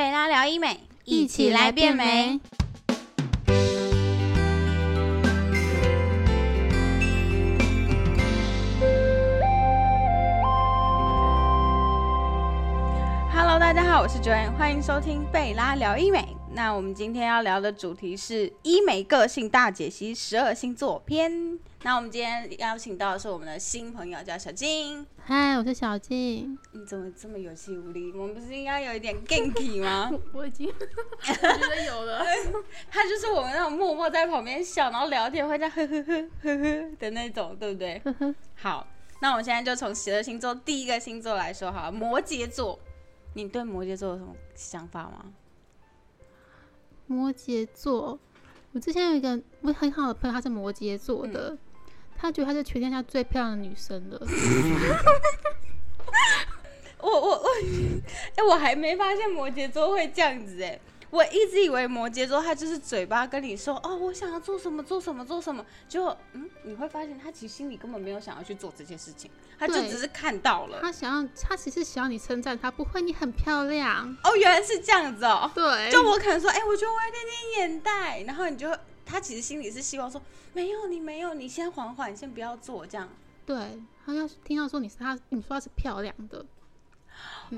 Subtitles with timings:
[0.00, 2.40] 贝拉聊医美，一起来变美。
[13.30, 16.39] Hello，大家好，我是 Joanne，欢迎收听贝拉聊医美。
[16.52, 21.58] 那我们今天要聊的主题是医美个性大解析十二星座篇。
[21.82, 25.06] 那我们今天邀请到的是我们的新朋友，叫小静。
[25.24, 26.58] 嗨，我是小静。
[26.72, 28.12] 你怎么这么有气无力？
[28.12, 30.10] 我们不是应该有一点 ganky 吗？
[30.34, 32.24] 我已经 我觉得有了。
[32.90, 38.02] 他就是我们那种默默在旁边笑，然后聊天会这样呵呵呵呵呵的那种，对不对？
[38.56, 38.86] 好，
[39.20, 42.78] 那我们现在就从十二星座第一个星座来说好了，摩羯座。
[43.34, 45.24] 你对摩羯座有什么想法吗？
[47.10, 48.16] 摩羯座，
[48.72, 51.58] 我之前有一个我很好的朋友，她是摩羯座的，
[52.16, 54.20] 她觉得她是全天下最漂亮的女生了。
[57.02, 57.42] 我我我，
[58.36, 60.78] 哎、我还没发现摩羯座会这样子哎、
[61.10, 70.80] 我一直以为摩羯座他就是嘴巴跟你说哦，我想要做什么做什么做什么，结果嗯，你会发现他其实心里根本没有想要去做这件事情，他就只是看到了。
[70.80, 74.16] 他想要，他其实想要你称赞他，不会，你很漂亮。
[74.22, 75.50] 哦，原来是这样子哦。
[75.54, 78.70] 对，就我可能说，哎、我觉得我有点点眼袋，然后你就
[79.04, 83.08] 他其实心里是希望说，没有你没有，你先缓缓，先不要做这样。
[83.44, 86.44] 对，他要是听到说你是他，你说他是漂亮的，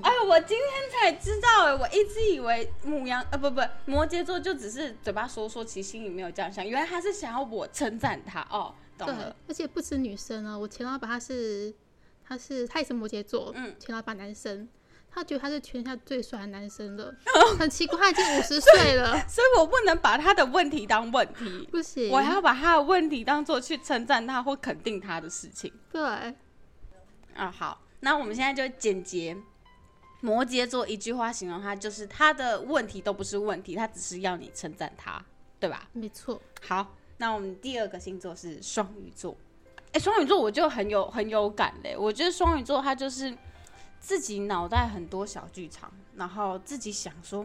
[0.03, 11.75] 哎呦，我今天才知道哎，我一直以为母羊呃不不摩羯座就只是嘴巴说说，其实心里没有这样想，原来他是想要我称赞他哦，懂对了。，而且不止女生哦，我前老板他是，
[12.27, 14.67] 他是他也是摩羯座，嗯前老板男生，
[15.11, 17.15] 他觉得他是全天下最帅的男生了，
[17.59, 26.01] 很奇怪，他已经五十岁了， 所以我不能把他的问题当问题，不行，我还要把他的问题当做去称赞他或肯定他的事情对，
[27.35, 27.51] 啊。
[27.51, 29.37] 好，那我们现在就简洁。
[30.23, 35.23] 摩羯座一句话形容他，就是他的问题都不是问题，他只是要你称赞他，
[35.59, 35.89] 对吧？
[35.93, 39.37] 没错，好，那我们第二个星座是双鱼座。
[39.93, 41.97] 哎、双鱼座我就很有很有感嘞。
[41.97, 43.37] 我觉得双鱼座他就是
[43.99, 47.45] 自己脑袋很多小剧场，然后自己想说，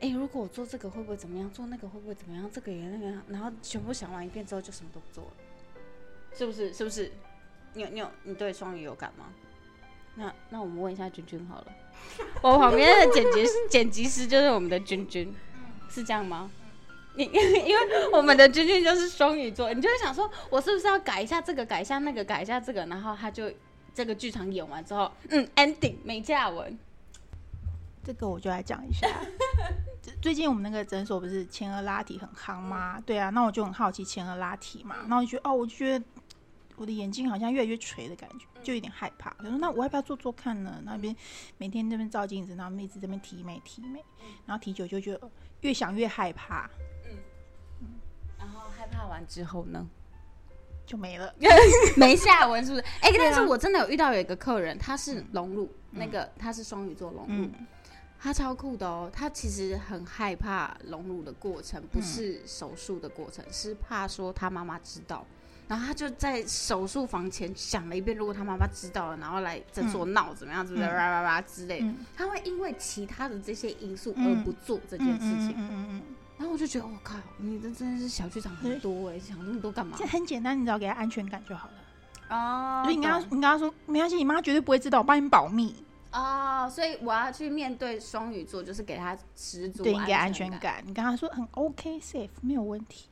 [0.00, 1.50] 哎、如果我做这个会不会怎么样？
[1.50, 2.48] 做那个会不会怎么样？
[2.52, 5.32] 这个也那个，然后全部想完一遍之后就什么都不做了，
[6.36, 6.72] 是不是？
[6.74, 7.10] 是不是？
[7.72, 9.32] 你有你有你对双鱼有感吗？
[10.18, 11.66] 那那我们问一下君君好了。
[12.42, 15.34] 我旁边的剪辑剪辑师就是我们的君君，
[15.88, 16.50] 是这样吗？
[17.14, 23.50] 你 因为我们的君君就是双鱼座，你就会想说，我是不是要改一下这个，改一下那个，改一下这个，然后他就
[23.94, 26.78] 这个剧场演完之后，嗯，ending 没下文。
[28.04, 29.06] 这个我就来讲一下。
[30.22, 32.98] 最近我们那个诊所不是前额拉提很夯吗？
[33.04, 36.04] 对啊，那我就很好奇前额拉提嘛，然后我就觉得哦，我就觉得
[36.78, 39.34] 我的眼睛好像越来越垂的感觉，就有点害怕。
[39.40, 40.80] 我说那我要不要做做看呢？
[40.84, 41.14] 那边
[41.56, 44.02] 每天那边照镜子，然后一直这边提眉提眉，
[44.46, 45.30] 然后提久就觉得
[45.62, 46.70] 越想越害怕，
[47.04, 47.90] 嗯
[48.38, 49.84] 然后害怕完之后呢，
[50.86, 51.34] 就没了。
[51.96, 52.84] 没下文是不是？
[53.00, 57.66] 哎、但是我真的有遇到有一个客人，他是龙乳，那个他是双鱼座龙乳，嗯，
[58.20, 59.10] 他超酷的哦。
[59.12, 65.26] 他其实很害怕龙乳的过程，不是手术的过程，是怕说他妈妈知道。
[65.68, 71.84] 然后他就在手术房前想了一遍，如果他妈妈知道了，然后来诊所闹怎么样，怎么样，嗯叭叭叭之类
[72.16, 75.50] 他会因为其他的这些因素而嗯不做这件事情。
[75.58, 76.02] 嗯嗯嗯，
[76.38, 80.06] 然后我就觉得，我、靠，你这真的是小剧场很多哎、想那么多干嘛这？
[80.06, 81.74] 很简单，你只要给他安全感就好了。
[82.34, 85.74] 哦所以你跟他，你跟他说没关系，你妈绝对不会知道，我帮你保密。
[86.12, 90.58] 哦，所以我要去面对双鱼座，就是给他十足对，你给安全全。
[90.58, 93.08] 感，你跟他说很 OK safe 没有问题。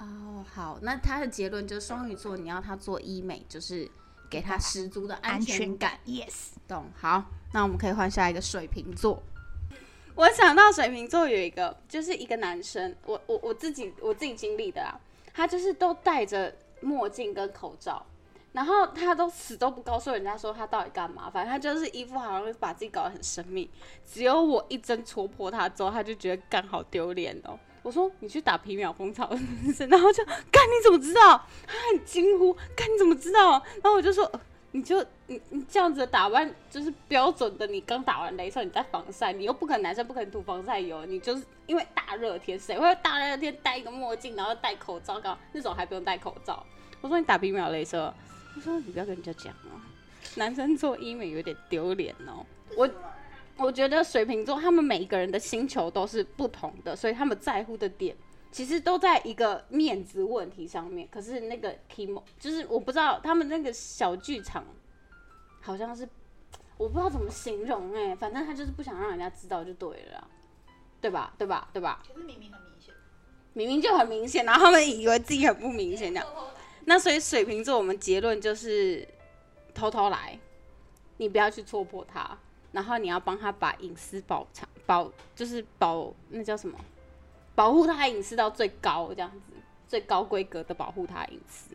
[0.00, 3.88] 哦，好，那他的结论就是双鱼座，你要他做医美，就是
[4.30, 5.98] 给他十足的安全感。
[6.06, 6.52] ，yes。
[6.66, 6.86] 懂？
[6.98, 9.22] 好，那我们可以换下一个水瓶座。
[10.14, 14.98] 我想到水瓶座有一个，就是一个男生，我我我自己我自己经历的啊，
[15.34, 18.04] 他就是都戴着墨镜跟口罩，
[18.52, 23.70] 然后他都死都不告诉人家说他到底干嘛，反正他就是一副好像把自己搞得很神秘。
[24.06, 27.58] 只有我一针戳破他之后，他就觉得干好丢脸哦。
[27.82, 29.28] 我说你去打皮秒蜂巢？
[29.88, 31.46] 然后就干你怎么知道？
[31.66, 33.52] 他很惊呼，干你怎么知道？
[33.82, 34.30] 然后我就说。
[34.72, 46.64] 你就你你这样子打扮就是标准的，你刚打完镭射，你在防晒，你又不可能男生不可能涂防晒油，你就是因为大热天，谁会大热天戴一个墨镜，然后戴口罩，搞那种还不用戴口罩？
[47.00, 48.14] 我说你打皮秒镭射，
[48.54, 49.74] 他说你不要跟人家讲哦，
[50.36, 52.46] 男生做医美有点丢脸哦。
[52.76, 52.88] 我
[53.60, 58.16] 我觉得水瓶座他们每一个人的星球都是不同的，所以他们在乎的点
[58.50, 61.06] 其实都在一个面子问题上面。
[61.12, 64.64] 可是那个 Kimo 就是我不知道他们那个小剧场
[65.60, 66.08] 好像是
[66.78, 70.28] 我不知道怎么形容哎、反正他就是不想让人家知道就对了啦。
[71.02, 71.32] 对吧？
[71.38, 71.68] 对吧？
[71.72, 72.02] 对吧？
[72.06, 72.94] 可是明明很明显，
[73.54, 76.26] 明明就很明显，然后他们以为自己很不明显这样。
[76.84, 79.06] 那所以水瓶座，我们结论就是
[79.72, 80.38] 偷偷来，
[81.16, 82.38] 你不要去戳破他，
[82.72, 86.78] 然后你要帮他把隐私保藏保，就是保那叫什么，
[87.54, 89.52] 保护他隐私到最高这样子，
[89.88, 91.74] 最高规格的保护他隐私。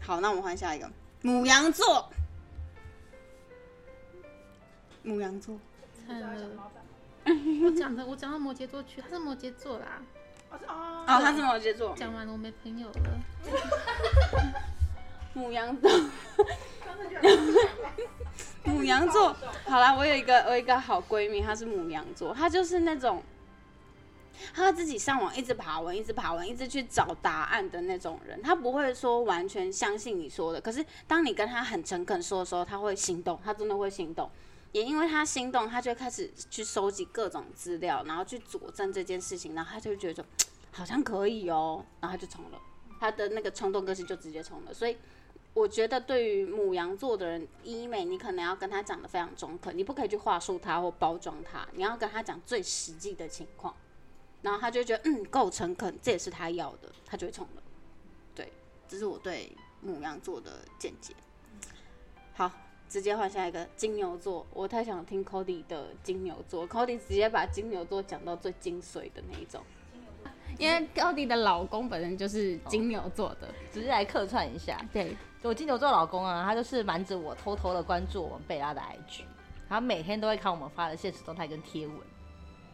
[0.00, 0.90] 好，那我们换下一个
[1.22, 2.10] 母羊座，
[5.02, 5.58] 母羊座，
[6.06, 6.50] 惨了，
[7.64, 10.02] 我讲的我讲到摩羯座去，他是摩羯座啦。
[10.50, 12.94] 哦，他是摩羯座，讲完了，我没朋友了。
[15.32, 15.90] 母羊座。
[18.64, 19.34] 母羊座，
[19.66, 23.22] 好啦，我有一个我有一个好闺蜜，她是母羊座，她就是那种，
[24.54, 28.40] 她自己上网一直爬文，一直爬文，一直去找答案的那种人。
[28.42, 34.30] 她不会说完全相信你说的，可是当你跟她很诚恳说的时候，她会心动，她真的会心动。
[34.72, 40.24] 也因为她心动，她就开始去收集各种资料，然后去佐证这件事情，然后她就觉得
[40.72, 42.58] 好像可以哦，然后她就冲了，
[42.98, 44.96] 她的那个冲动个性就直接冲了，所以。
[45.54, 53.72] 我觉得对于母羊座的人，医美你可能要跟他讲的非常中肯，你不可以去话术他或包装他，你要跟他讲最实际的情况，
[54.42, 57.62] 然后他就觉得嗯够诚恳，这也是他要的，他就会冲了。
[58.34, 58.52] 对，
[58.88, 61.14] 这是我对母羊座的见解。
[62.34, 62.50] 好，
[62.88, 69.62] 直接换下一个金牛座，我太想听 Cody 的金牛座，Cody 直接把金牛座讲到最精髓的那一种，
[70.58, 74.84] 因为 Cody 的老公本身就是金牛座的，只是来客串一下。
[74.92, 75.16] 对，
[75.48, 79.20] 我金牛座老公啊，他就是瞒着我偷偷的关注我们贝拉的 IG，
[79.68, 81.96] 然后每天都会看我们发的现实动态跟贴文。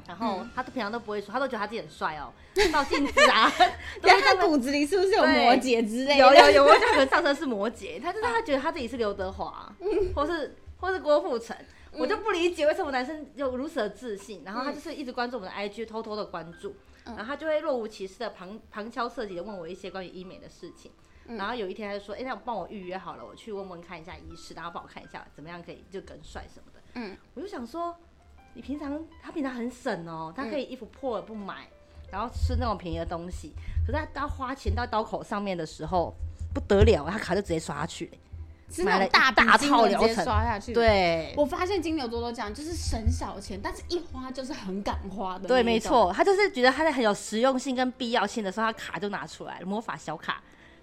[0.06, 2.32] 然后他都平常都不会说，他都觉得他自己很帅哦，
[2.72, 3.50] 照镜子啊，
[4.00, 6.16] 都但会这么他骨子里是不是有对摩羯之类的？
[6.16, 9.72] 有有有，我觉得他可能 上身是摩羯，他就是他觉得他自己是刘德华，
[10.14, 11.56] 或是或是郭富城，
[11.92, 16.74] 我就不理解为什么男生有如此的自信，然后他就是一直关注我们的 IG，偷偷的关注，
[17.04, 20.90] 然后他就会若无其事的旁旁敲侧击的问我一些关于医美的事情。
[21.26, 27.94] 然后有一天他就说：“哎、那帮我预约好了，我去问问看一下医师，然后帮我看一下怎么样可以就更帅什么的。”嗯，我就想说，
[28.54, 31.68] 你平常他平常很省哦，他可以衣服破了不买，
[32.10, 33.52] 然后吃那种便宜的东西，
[33.86, 36.12] 可是他到花钱到刀口上面的时候
[36.52, 38.18] 不得了，他卡就直接刷下去了。
[38.72, 45.48] 是那种大大套疗程刷下去。，对，我发现金牛座都这样，就是省小钱，但是一花就是很敢花的。
[45.48, 45.78] 对，没。
[45.80, 50.40] 错，他就是觉得他在很有实用性跟必要性的时候，他卡就拿出来了，魔法小卡。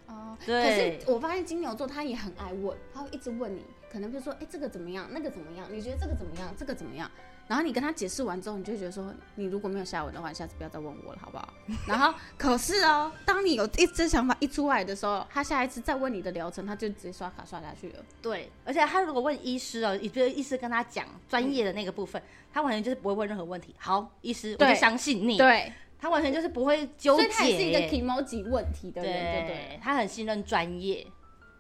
[0.07, 5.67] 哦，可是我发现金牛座他也很爱问，他会一直问你，可能比如说，哎、这个怎么样，那个怎么样？
[5.71, 6.53] 你觉得这个怎么样？
[6.57, 7.09] 这个怎么样？
[7.47, 11.53] 然后你跟他解释完之后，你就觉得说，你如果没有下文的话，你下次不要再问我了，好不好？
[11.87, 18.03] 然后， 可是哦，当你有一这想法一出来的时候，他下一次再问你的疗程，他就直接刷卡刷下去了。
[18.21, 22.21] 对，而且他如果问医师哦，你觉得医师跟他讲专业的那个部分，
[22.53, 23.73] 他完全就是不会问任何问题。
[23.77, 25.37] 好，医师，我就相信你。
[25.37, 27.23] 对，他完全就是不会纠结。
[27.23, 29.55] 所以他也是一个 emoji 问题的人，对不对？
[29.55, 31.05] 对，他很信任专业。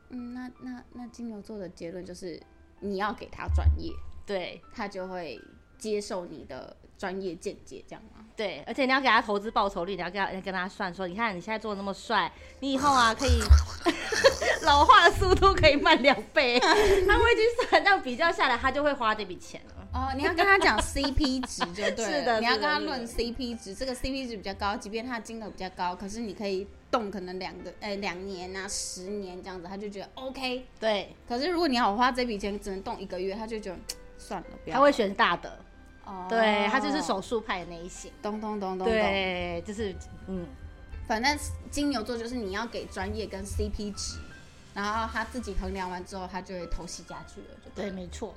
[0.09, 2.41] 嗯，那那那金牛座的结论就是，
[2.79, 3.91] 你要给他专业，
[4.25, 5.39] 对他就会
[5.77, 8.25] 接受你的专业见解，这样吗？
[8.35, 13.39] 对，而且你要给他投资报酬率，你要跟他跟他算说，你看你现在做的那么帅，你以后啊 可以
[14.63, 16.67] 老化的速度可以慢两倍， 他
[17.17, 19.73] 会去算，这样比较下来，他就会花这笔钱了。
[19.93, 30.67] 哦，你要跟他讲 CP 值就对了， 是的你要跟他论 CP 值，这个 CP 值比较高，即便他的金额比较高，可是你可以动可能两个呃两年啊十年这样子，他就觉得 OK。
[30.79, 33.77] 对，可是如果你要我花这笔钱只能动一个月，他就觉得
[34.19, 34.75] 算了，不要。
[34.75, 35.57] 他会选大的，
[36.07, 38.09] 哦，对他就是手术派的那一型。
[38.21, 38.87] 咚咚咚咚咚。
[38.87, 39.93] 对，就是
[40.27, 40.47] 嗯，
[41.05, 41.37] 反正
[41.69, 44.17] 金牛座就是你要给专业跟 CP 值，
[44.73, 47.91] 然后他自己衡量完之后，他就会投袭下去了，就对。
[47.91, 48.33] 没错。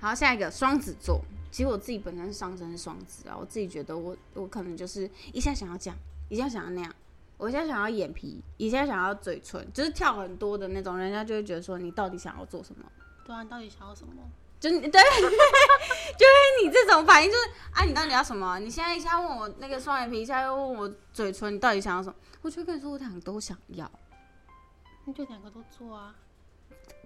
[0.00, 1.20] 好，下一个双子座，
[1.50, 5.98] 其实我自己本身上升是双子啊，我自己觉得我我可能就是一下想要这样，
[6.30, 6.94] 一下想要那样，
[7.36, 12.84] 我现在想要眼皮，一下想要嘴唇，就是跳很多的那种，人家就会觉得说你到底想要做什么？
[13.26, 14.12] 对啊，你到底想要什么？
[14.90, 18.58] 对， 就是你这种反应，就是啊，你到底要什么？
[18.58, 22.14] 你现在一下问我那个双眼皮，一下又问我嘴唇，你到底想要什么？
[22.42, 23.90] 我就会跟你说，我两个都想要。
[25.04, 26.14] 那就两个都做啊，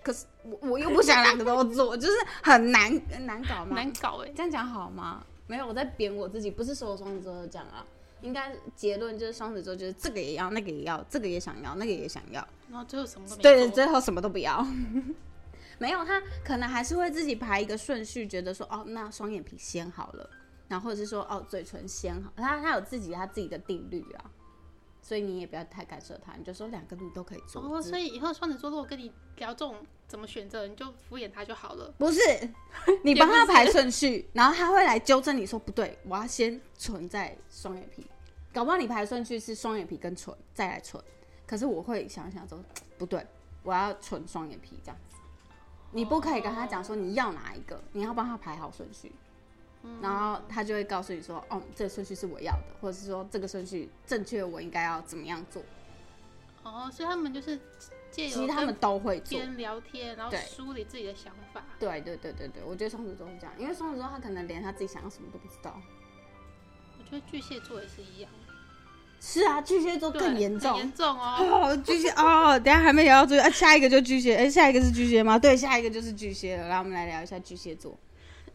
[0.03, 2.91] 可是我我又不想两个都做，就是很难
[3.27, 3.75] 难搞嘛。
[3.77, 5.25] 难搞哎、这样讲好吗？
[5.47, 7.85] 没有，我在贬我自己，不是所有双子座都这样啊。
[8.23, 12.47] 应该结论就是双子座就是这个也要，那个也要，这个也想要，那个也想要。
[12.71, 14.65] 然后最后什么对最后什么都不要。
[15.81, 20.31] 没有，他可能还是会自己排一个顺序，觉得说哦，那双眼皮先好了，
[20.69, 24.31] 然后或者是说哦，嘴唇先好，他他有自己他自己的定律啊。
[25.03, 27.63] 所以你也不要太干涉他，你就说两个你都可以做。
[27.63, 29.75] 哦，所以以后双子座如果跟你聊这种
[30.07, 31.93] 怎么选择，你就敷衍他就好了。
[31.97, 32.21] 不是
[33.03, 38.07] 你帮他排顺序，然后他会来纠正你说不对，我要先存在双眼皮，
[38.53, 41.03] 搞不好你排顺序是双眼皮跟唇再来唇，
[41.47, 42.63] 可是我会想一想说
[42.99, 43.27] 不对，
[43.63, 45.17] 我要存双眼皮这样子。
[45.93, 49.13] 你不可以跟他讲说你要哪一个，你要帮他排好顺序，
[50.01, 55.63] 然后他就会告诉你说，哦，这个顺序是我要的，或者是说这个顺序正确，我应该要怎么样做。
[56.63, 57.59] 哦，所以他们就是
[58.11, 59.41] 借由其实他们都会做别。
[59.41, 61.63] 人聊天，然后梳理自己的想法。
[61.79, 65.81] 对对对对对，我觉得双子座是这样，因为双子座他可能连他自己想要什么都不知道。
[66.99, 68.31] 我觉得巨蟹座也是一样，
[69.21, 70.79] 是啊，巨蟹座更严重很。
[70.79, 71.37] 严重哦。
[71.69, 75.39] 哦，巨蟹哦，等下还没聊到注意，啊，下一个就巨蟹，哎、下一个是巨蟹吗？
[75.39, 76.69] 对，下一个就是巨蟹了。
[76.69, 77.99] 来，我们来聊一下巨蟹座。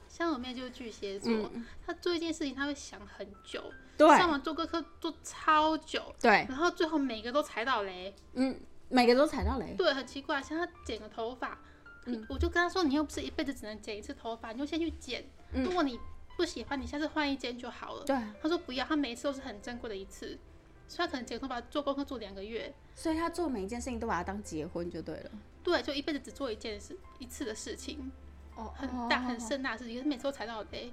[0.10, 3.62] 像我妹就是巨蟹座，嗯，她做一件事情她会想很久，
[3.98, 8.16] 对上完做功课做超久，对，然后最后每个都踩到雷。
[8.34, 8.58] 嗯，
[8.88, 9.76] 每个都踩到雷。
[9.78, 11.60] 对，很奇怪，像她剪个头发，
[12.06, 15.24] 嗯我就跟她说，你又不是一辈子只能剪一次头发，你就先去剪。
[15.52, 16.00] 嗯如果你
[16.38, 18.04] 不喜欢，你下次换一间就好了。
[18.06, 20.38] 对，她说不要，她每一次都是很珍贵的一次，
[20.88, 25.32] 所以他可能剪头发做功课做两个月，所以他做每一件事情都把它当结婚就对了。
[25.64, 28.12] 对，就一辈子只做一件事一次的事情。
[28.56, 30.92] 哦很大很盛大的事情，可是每次都踩到雷。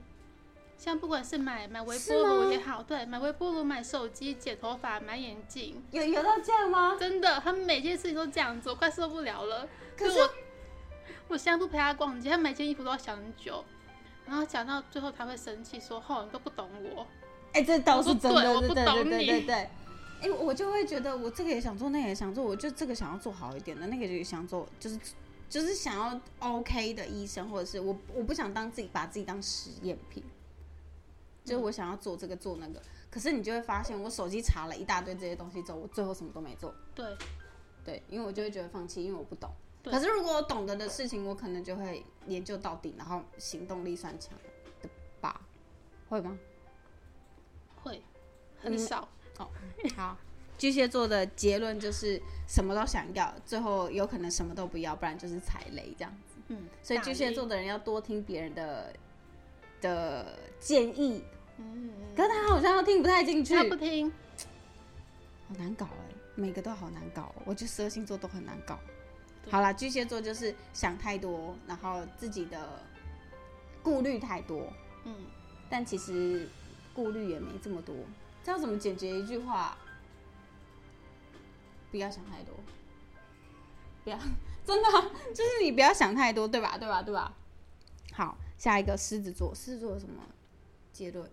[0.76, 6.96] 像不管是买买微波炉也好，对，买微波炉、买手机、剪头发、买眼镜，有有到这样吗？
[6.98, 9.68] 真的，他们每件事情都这样做，我快受不了了。
[9.96, 10.30] 可是我
[11.28, 13.64] 我现在不陪他逛街，他每件衣服都要想很久，
[14.26, 17.06] 然后讲到最后他会生气说：“哦，你都不懂我。
[17.52, 19.70] 哎、这倒是真的，我说对我不对懂你对对。
[20.22, 24.98] 哎、我就会觉得我这个也想做，那个也想做，我就这个想要做好一点的，那个也想做，就是
[25.50, 30.22] 就是想要 OK 的医生，或者是我我不想当自己把自己当实验品，
[31.44, 37.16] 就是我想要做这个做那个，可是你就会发现，我手机查了一大堆这些东西之后，我最后什么都没做。”对，
[37.84, 39.50] 对，因为我就会觉得放弃，因为我不懂。
[39.84, 44.32] 可是如果我懂得的事情，我可能就会研究到底，然后行动力算强
[44.80, 44.88] 的
[45.20, 45.40] 吧？
[46.08, 46.38] 会吗？
[47.82, 48.00] 会
[48.60, 48.78] 很嗯
[49.42, 49.50] 少。
[49.96, 50.16] 好，
[50.56, 56.40] 巨蟹座的结论就是什么都想要，最后有可能什么都不要，不然就是踩雷这样子。
[56.48, 58.92] 嗯，所以巨蟹座的人要多听别人的
[59.80, 61.24] 的建议，
[61.58, 64.10] 嗯，可是他好像又听不太进去，他不听，
[65.48, 68.78] 好难搞哎、每个都好难搞哦、我觉得十二星座都很难搞。
[69.50, 72.80] 好啦，巨蟹座就是想太多，然后自己的
[73.82, 74.72] 顾虑太多，
[75.04, 75.14] 嗯，
[75.68, 76.48] 但其实
[76.94, 77.94] 顾虑也没这么多。
[78.42, 79.76] 这要怎么解决一句话？
[81.90, 82.54] 不要想太多，
[84.02, 84.18] 不要
[84.64, 86.78] 真的啊、就是你不要想太多，对吧？
[86.78, 87.02] 对吧？
[87.02, 87.34] 对吧？
[88.12, 90.22] 好，下一个狮子座，狮子座有什么
[90.92, 91.30] 结论？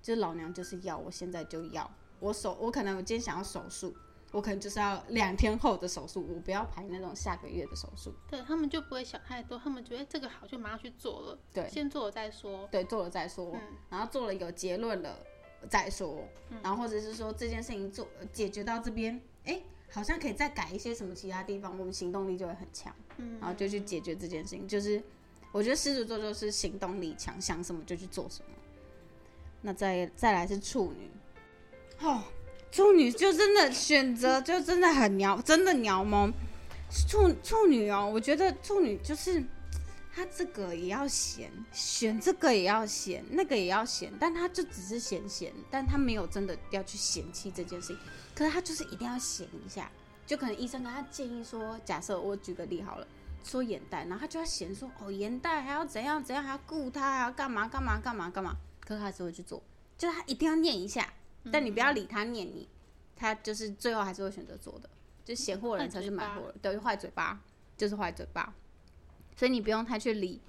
[0.00, 1.90] 就是老娘就是要，我现在就要。
[2.20, 3.94] 我手，我可能我今天想要手术，
[4.32, 8.14] 我可能就是要两天后的手术，我不要排那种下个月的手术。
[8.30, 12.66] 对他们就不会想太多，他们觉得这个好就马上去做了，对先做了再说。
[12.72, 13.60] 对，做了再说，嗯
[13.90, 15.18] 然后做了有结论了
[15.68, 16.24] 再说，
[16.62, 19.60] 然后或者是说这件事情做呃解决到这边，哎，
[19.90, 24.68] 好像可以再改一些什么其他地方，我们行动力就会很强，嗯，然后就去解决这件事情。
[24.68, 25.02] 就是
[25.52, 28.50] 我觉得狮子座就是行动力强，想什么就去做什么。
[29.62, 31.10] 那再再来是处女，
[32.06, 32.22] 哦，
[32.70, 36.32] 处女就真的选择就真的很鸟，真的鸟懵。
[37.06, 39.44] 处处女哦，我觉得处女就是
[40.18, 47.98] 他这个也要嫌，选这个也要嫌，那个也要嫌，但他就只是嫌嫌，但他没有真的要去嫌弃这件事情，
[48.34, 49.88] 可是他就是一定要嫌一下，
[50.26, 53.06] 就可能医生跟他建议说，假设我举个例好了，
[53.44, 59.62] 说眼袋，然后他就要嫌说，哦眼袋还要怎样怎样，还要顾他，还要干嘛干嘛干嘛干嘛，可是他还是会去做，
[59.96, 61.14] 就是他一定要念一下，
[61.52, 62.68] 但你不要理他念你，
[63.14, 64.90] 他就是最后还是会选择做的，
[65.24, 67.40] 就嫌货人才是买货人，对，坏嘴巴
[67.76, 68.52] 就是坏嘴巴，
[69.38, 70.40] 所以你不用太去理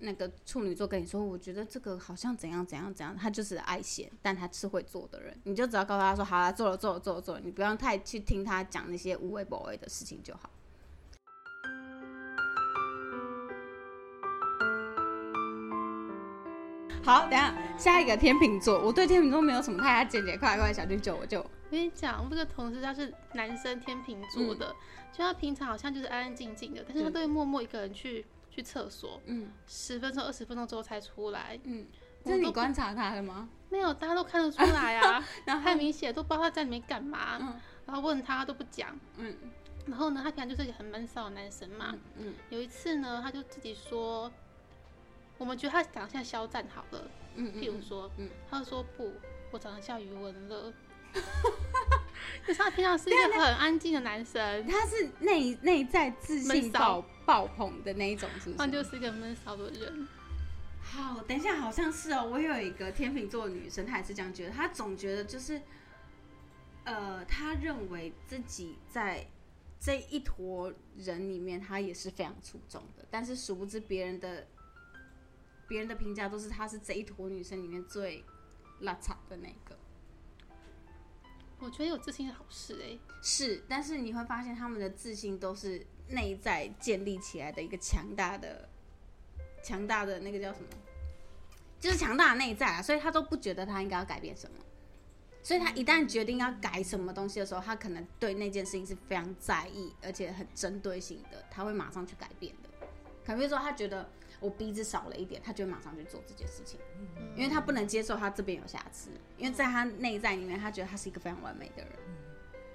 [0.00, 10.50] 那个处女座跟你说，我觉得这个好像怎样怎样怎样，他就是爱嫌，但他是会做的人，你就只要告诉他说，好了，做了做了做了做了，你不用太去听他讲那些无谓不谓的事情就好。
[17.02, 21.42] 好，等下下一个天秤座，我对天秤座没有什么太大见解，快来快，小军救我救。
[21.66, 24.74] 我跟你讲，我这个同事他是男生天秤座的，
[25.12, 31.58] 就他平常好像就是安安静静的，但是他嗯都会默默一个人去去厕所，嗯十分钟、二十分钟之后才出来。
[31.64, 31.86] 嗯，
[32.24, 33.48] 这是你观察他的吗？
[33.70, 37.38] 没有，大家都看得出来啊， 然后太明显，都不知道他在里面干嘛。
[37.40, 38.98] 嗯然后问他他都不讲。
[39.18, 39.36] 嗯
[39.86, 41.94] 然后呢，他平常就是一个很闷骚的男生嘛。
[42.16, 44.32] 嗯有一次呢，他就自己说，
[45.36, 49.12] 我们觉得他长得像肖战好了，嗯，譬如说，嗯他就说不，
[49.50, 50.72] 我长得像余文乐。
[52.46, 58.56] 可是他平常是一个很安静的男生，他是内内在自信爆爆棚的那一种，是不是？
[58.56, 60.06] 他就是一个闷骚的人。
[60.82, 62.28] 好，等一下，好像是哦。
[62.30, 65.60] 我有一个天秤座的女生，她也是这样觉得，她总觉得就是，
[66.84, 69.26] 呃，她认为自己在
[69.80, 74.46] 这一坨人里面，她也是非常出众的，但是殊不知别人的
[75.66, 78.22] 别人的评价都是她是这一坨女生里面最
[78.82, 79.74] 邋遢的那个。
[81.58, 88.68] 我觉得有自信是好事哎、是，但是你会发现他们的自信都是内在建立起来的一个强大的、
[89.62, 90.66] 强大的那个叫什么？
[91.80, 94.56] 就是强大的内在啊，所以他都不觉得他应该要改变什么。
[95.42, 102.70] 所以他一旦决定要改什么东西的时候，他可能对那件事情是非常在意，而且很针对性的，他会马上去改变的。
[103.24, 104.08] 可能比如说他觉得
[104.44, 106.78] 我鼻子少了一点，他就会马上去做这件事情，
[107.34, 109.08] 因为他不能接受他这边有瑕疵，
[109.38, 111.92] 因为在他内在里面，他觉得他是一个非常完美的人。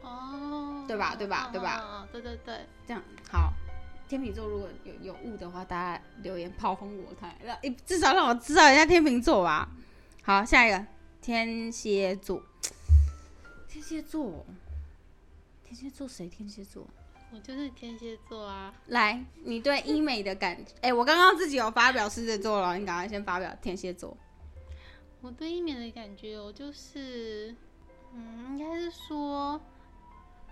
[0.01, 2.07] 哦，对吧对吧对吧嗯？
[2.11, 3.53] 对对对，这样好。
[4.07, 9.69] 天秤座如果有有误的话，大家留言炮轰我看，让至少让我知道一下天秤座吧。
[10.23, 10.83] 好，下一个
[11.21, 12.41] 天蝎座。
[13.67, 14.43] 天蝎座，
[15.63, 16.27] 天蝎座谁？
[16.27, 16.87] 天蝎座？
[17.31, 18.73] 我就是天蝎座啊。
[18.87, 24.15] 来，你对医美的感觉，哎、我刚刚自己有发表狮子座了，你赶快先发表天蝎座。
[25.21, 27.55] 我对医美的感觉，我就是，
[28.13, 29.59] 嗯，应该是说，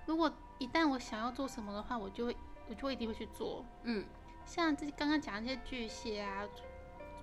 [0.05, 2.35] 如果一旦我想要做什么的话，我就会，
[2.69, 3.65] 我就会一定会去做。
[3.83, 4.05] 嗯，
[4.45, 6.63] 像自己刚刚讲的那些巨蟹啊、处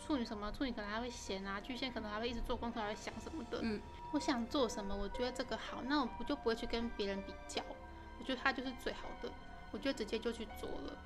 [0.06, 3.61] 处女什么，处女可能还会闲啊，巨蟹可能还会一直做功课，还会想什么的。
[3.62, 3.80] 嗯，
[4.12, 7.62] 我想做什么，我觉得这个好，那我不就不会去跟别人比较，
[8.18, 9.30] 我觉得它就是最好的，
[9.71, 10.97] 我就直接就去做了。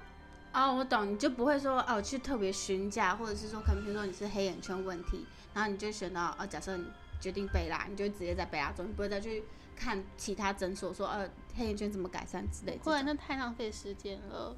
[0.53, 6.87] 哦，我懂，你就不会说哦去特别询价，或者是说可能比如说你是黑眼圈问题，然后你就选到哦，假设你
[7.21, 9.45] 决定贝拉，你就直接在贝拉做，你不会再去
[9.77, 13.05] 看其他诊所说呃黑眼圈怎么改善之类的不然。
[13.05, 14.57] 那太浪费时间了，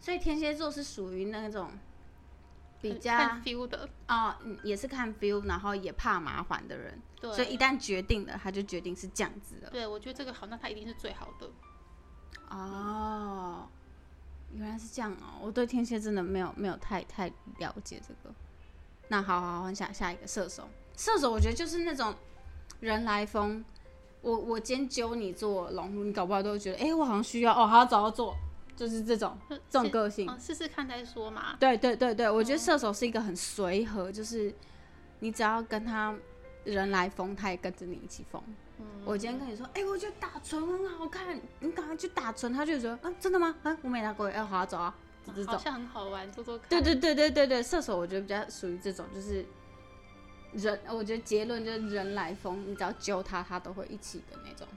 [0.00, 1.70] 所以天蝎座是属于那种
[2.80, 9.68] 比较看 feel 的，哦，嗯也是看 feel，然后也怕麻烦的人，对，所以一旦决定了，他就决定是这样子的。
[9.70, 11.50] 对我觉得这个好，那他一定是最好的。
[12.50, 13.68] 哦，
[14.54, 18.34] 原来是这样哦，我对天蝎真的没有没有太太了解这个。
[19.08, 22.14] 那好好好，下下一个射手，射手我觉得就是那种
[22.80, 23.64] 人来疯。
[24.20, 28.36] 我我今天揪你做龙，你搞不好都会觉得，哎、我好像需要哦，好找到做，
[28.78, 30.28] 就是这种就这种个性。
[30.30, 31.56] 嗯，试试看再说嘛。
[31.58, 34.54] 对对对对，我觉得射手是一个很随和，就是
[35.18, 36.14] 你只要跟他
[36.62, 38.40] 人来疯，他也跟着你一起疯。
[38.78, 43.52] 嗯，我今天跟你说，哎、我觉得打唇很好看，你赶快去打唇，他就觉得，啊，真的吗？
[43.64, 44.94] 啊，我没打过，要、好啊，走啊，
[45.26, 45.54] 就这种。
[45.54, 46.68] 好像很好玩，做做看。
[46.68, 49.44] 对对对对对对，射手我觉得比较属于这种，就是
[50.52, 54.68] 人，我觉得结论就是人来疯，你只要揪他，他都会一起的那种。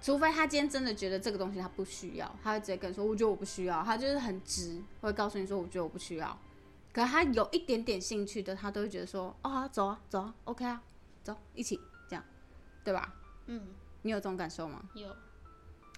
[0.00, 6.38] 除非他今天真的觉得这个东西他不需要，他会直接跟你说，我觉得我不需要，他就是很直，会告诉你说，我觉得我不需要。
[6.92, 10.82] 可他有一点点兴趣的，他都会觉得说，哦，好走啊，走啊，OK 啊，
[11.22, 12.24] 走，一起这样，
[12.82, 13.14] 对吧？
[13.46, 13.68] 嗯，
[14.02, 14.82] 你有这种感受吗？
[14.94, 15.14] 有。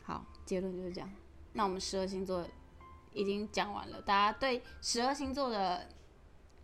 [0.03, 1.11] 好，结论就是这样。
[1.53, 2.47] 那我们十二星座
[3.13, 5.87] 已经讲完了，大家对十二星座的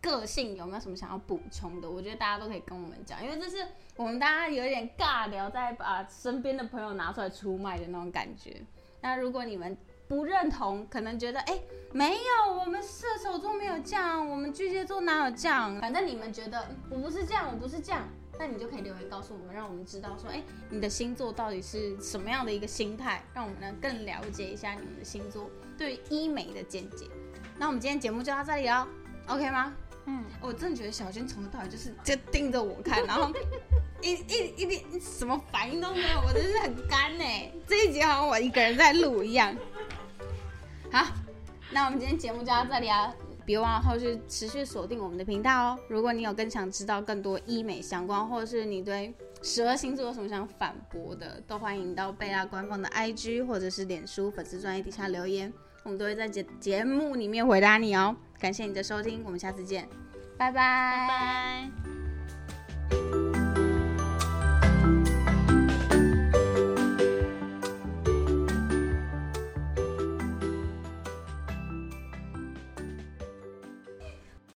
[0.07, 1.89] 个性有没有什么想要补充的？
[1.89, 3.65] 我觉得大家都可以跟我们讲，因为这是
[3.95, 8.61] 我们大家有一点尬聊，在把身边的朋友拿出来出卖的那种感觉。
[9.01, 15.79] 那如果你们不认同，可能觉得哎、诶没有，我们射手座没有这样，我们巨蟹座哪有这样？
[15.79, 18.07] 反正你们觉得我不是这样，我不是这样，
[18.39, 27.05] 那你就可以留言告诉我们，让我们知道说，哎、你的星座到底是什么样的一个心态，让我们能更了解一下你们的星座对医美的见解。
[27.57, 28.87] 那我们今天节目就到这里了
[29.27, 29.73] ，OK 吗？
[30.09, 33.29] 嗯，我真的觉得小娟从头到尾就是就盯着我看，然后
[34.01, 37.23] 一一一点什么反应都没有，我真是很干呢。
[37.67, 39.53] 这一集好像我一个人在录一样。
[40.89, 41.05] 好，
[41.71, 43.13] 那我们今天节目就到这里啊，
[43.45, 45.79] 别忘了后续持续锁定我们的频道哦。
[45.89, 55.51] 如果你有更想知道更多医美相关，或者是你对十二星座有什么想反驳的，都欢迎到贝拉官方的 IG 或者是脸书粉丝专页底下留言，
[55.83, 58.15] 我们都会在节节目里面回答你哦。
[58.39, 59.87] 感谢你的收听，我们下次见，
[60.37, 61.96] 拜拜拜拜。